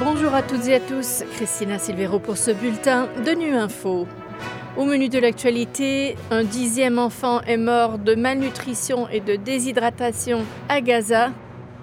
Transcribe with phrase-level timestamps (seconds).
[0.00, 4.08] Bonjour à toutes et à tous, Christina Silvero pour ce bulletin de Nu Info.
[4.76, 10.80] Au menu de l'actualité, un dixième enfant est mort de malnutrition et de déshydratation à
[10.80, 11.30] Gaza.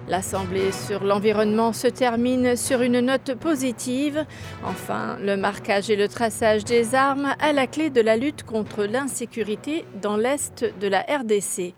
[0.08, 4.26] L'Assemblée sur l'environnement se termine sur une note positive.
[4.62, 8.84] Enfin, le marquage et le traçage des armes à la clé de la lutte contre
[8.84, 11.74] l'insécurité dans l'Est de la RDC.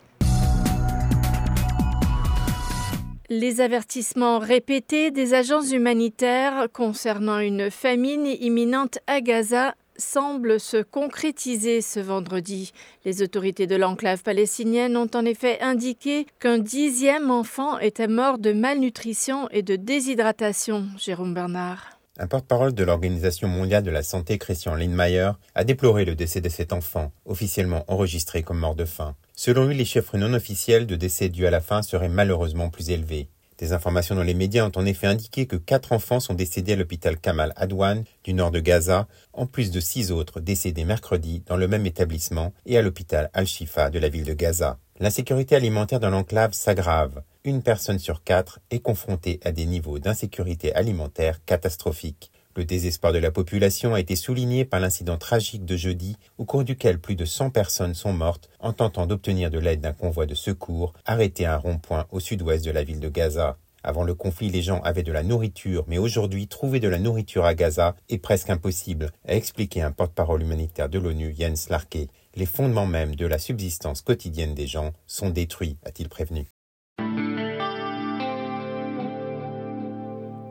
[3.37, 11.81] Les avertissements répétés des agences humanitaires concernant une famine imminente à Gaza semblent se concrétiser
[11.81, 12.73] ce vendredi.
[13.05, 18.53] Les autorités de l'enclave palestinienne ont en effet indiqué qu'un dixième enfant était mort de
[18.53, 20.87] malnutrition et de déshydratation.
[20.97, 21.99] Jérôme Bernard.
[22.21, 26.49] Un porte-parole de l'Organisation mondiale de la santé, Christian Lindmeier, a déploré le décès de
[26.49, 29.17] cet enfant, officiellement enregistré comme mort de faim.
[29.37, 32.91] Selon lui, les chiffres non officiels de décès dus à la faim seraient malheureusement plus
[32.91, 33.29] élevés.
[33.59, 36.77] Des informations dans les médias ont en effet indiqué que quatre enfants sont décédés à
[36.77, 41.57] l'hôpital Kamal Adwan du nord de Gaza, en plus de six autres décédés mercredi dans
[41.57, 44.79] le même établissement et à l'hôpital Al-Shifa de la ville de Gaza.
[45.01, 47.23] L'insécurité alimentaire dans l'enclave s'aggrave.
[47.45, 52.31] Une personne sur quatre est confrontée à des niveaux d'insécurité alimentaire catastrophiques.
[52.57, 56.63] Le désespoir de la population a été souligné par l'incident tragique de jeudi, au cours
[56.63, 60.37] duquel plus de 100 personnes sont mortes en tentant d'obtenir de l'aide d'un convoi de
[60.37, 63.59] secours arrêté à un rond-point au sud-ouest de la ville de Gaza.
[63.83, 67.45] Avant le conflit, les gens avaient de la nourriture, mais aujourd'hui, trouver de la nourriture
[67.45, 72.09] à Gaza est presque impossible, a expliqué un porte-parole humanitaire de l'ONU, Jens Larke.
[72.37, 76.54] Les fondements même de la subsistance quotidienne des gens sont détruits, a-t-il prévenu.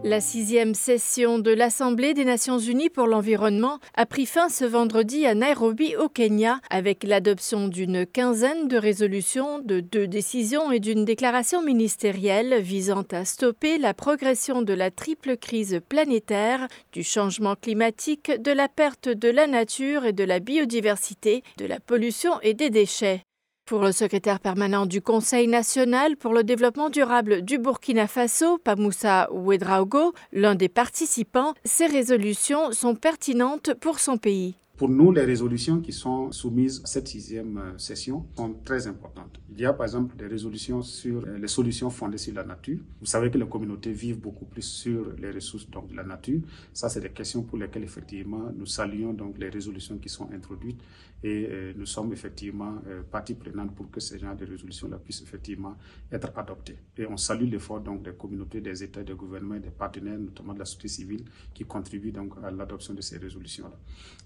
[0.06, 5.26] La sixième session de l'Assemblée des Nations Unies pour l'environnement a pris fin ce vendredi
[5.26, 11.06] à Nairobi au Kenya avec l'adoption d'une quinzaine de résolutions, de deux décisions et d'une
[11.06, 18.30] déclaration ministérielle visant à stopper la progression de la triple crise planétaire, du changement climatique,
[18.30, 22.70] de la perte de la nature et de la biodiversité, de la pollution et des
[22.70, 23.24] déchets.
[23.66, 29.32] Pour le secrétaire permanent du Conseil national pour le développement durable du Burkina Faso, Pamoussa
[29.32, 34.58] Ouedraogo, l'un des participants, ces résolutions sont pertinentes pour son pays.
[34.84, 39.40] Pour nous, les résolutions qui sont soumises à cette sixième euh, session sont très importantes.
[39.50, 42.80] Il y a par exemple des résolutions sur euh, les solutions fondées sur la nature.
[43.00, 46.42] Vous savez que les communautés vivent beaucoup plus sur les ressources donc, de la nature.
[46.74, 50.82] Ça, c'est des questions pour lesquelles effectivement nous saluons donc les résolutions qui sont introduites
[51.24, 52.74] et euh, nous sommes effectivement
[53.10, 55.78] partie prenante pour que ces genres de résolutions-là puissent effectivement
[56.12, 56.76] être adoptées.
[56.98, 60.60] Et on salue l'effort donc des communautés, des États, des gouvernements, des partenaires, notamment de
[60.60, 61.24] la société civile,
[61.54, 63.78] qui contribuent donc à l'adoption de ces résolutions-là.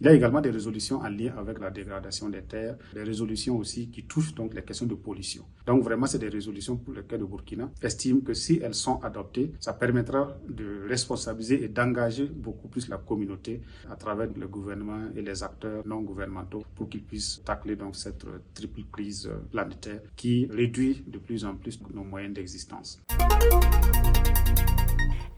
[0.02, 3.58] Il y a également des résolutions en lien avec la dégradation des terres, des résolutions
[3.58, 5.44] aussi qui touchent donc les questions de pollution.
[5.66, 9.52] Donc vraiment, c'est des résolutions pour lesquelles le Burkina estime que si elles sont adoptées,
[9.60, 15.22] ça permettra de responsabiliser et d'engager beaucoup plus la communauté à travers le gouvernement et
[15.22, 21.04] les acteurs non gouvernementaux pour qu'ils puissent tacler donc cette triple crise planétaire qui réduit
[21.08, 23.00] de plus en plus nos moyens d'existence.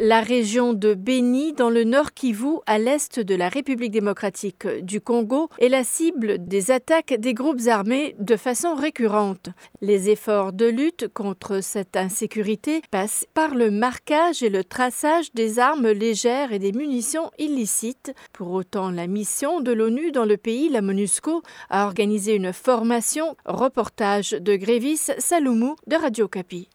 [0.02, 5.02] La région de Beni, dans le nord Kivu, à l'est de la République démocratique du
[5.02, 9.50] Congo, est la cible des attaques des groupes armés de façon récurrente.
[9.82, 15.60] Les efforts de lutte contre cette insécurité passent par le marquage et le traçage des
[15.60, 18.14] armes légères et des munitions illicites.
[18.32, 23.36] Pour autant, la mission de l'ONU dans le pays, la MONUSCO, a organisé une formation.
[23.44, 26.70] Reportage de Grévis Saloumou de Radio Capi.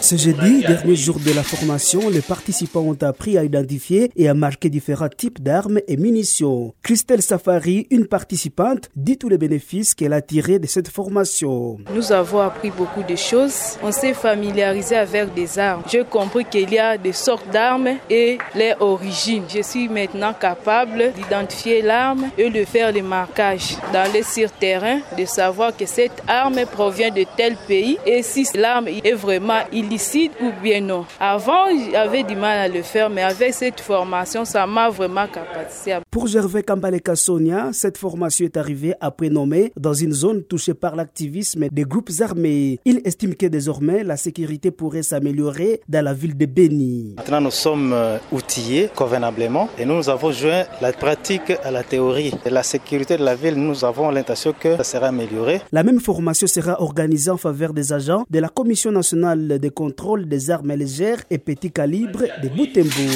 [0.00, 4.34] Ce jeudi, dernier jour de la formation, les participants ont appris à identifier et à
[4.34, 6.74] marquer différents types d'armes et munitions.
[6.82, 11.78] Christelle Safari, une participante, dit tous les bénéfices qu'elle a tirés de cette formation.
[11.94, 13.78] Nous avons appris beaucoup de choses.
[13.82, 15.82] On s'est familiarisé avec des armes.
[15.90, 19.44] J'ai compris qu'il y a des sortes d'armes et les origines.
[19.48, 25.00] Je suis maintenant capable d'identifier l'arme et de faire le marquage dans les sur terrain,
[25.16, 29.60] de savoir que cette arme provient de tel pays et si l'arme est vraiment
[29.96, 31.06] illicite ou bien non.
[31.18, 35.96] Avant, j'avais du mal à le faire, mais avec cette formation, ça m'a vraiment capacité.
[36.10, 40.96] Pour Gervais Kambale Sonia, cette formation est arrivée après nommer dans une zone touchée par
[40.96, 42.78] l'activisme des groupes armés.
[42.84, 47.14] Il estime que désormais, la sécurité pourrait s'améliorer dans la ville de Beni.
[47.16, 52.32] Maintenant, nous sommes euh, outillés convenablement et nous avons joint la pratique à la théorie.
[52.44, 55.62] la sécurité de la ville, nous avons l'intention que ça sera amélioré.
[55.72, 60.26] La même formation sera organisée en faveur des agents de la Commission nationale de contrôle
[60.26, 63.06] des armes légères et petits calibres de Boutembo.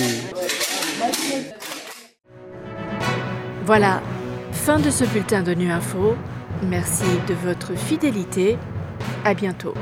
[3.65, 4.03] Voilà,
[4.53, 6.15] fin de ce bulletin de Nu Info.
[6.69, 8.59] Merci de votre fidélité.
[9.25, 9.75] À bientôt.